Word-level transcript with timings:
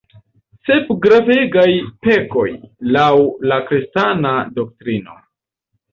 Sep 0.67 0.87
gravegaj 1.03 1.67
pekoj, 2.07 2.47
laŭ 2.97 3.07
la 3.53 3.61
kristana 3.69 4.33
doktrino. 4.57 5.19